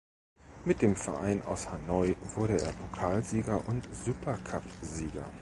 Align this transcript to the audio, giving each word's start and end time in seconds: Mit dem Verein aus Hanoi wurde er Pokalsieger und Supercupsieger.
Mit 0.65 0.81
dem 0.81 0.95
Verein 0.95 1.43
aus 1.43 1.69
Hanoi 1.69 2.15
wurde 2.33 2.59
er 2.59 2.71
Pokalsieger 2.71 3.61
und 3.67 3.87
Supercupsieger. 3.93 5.31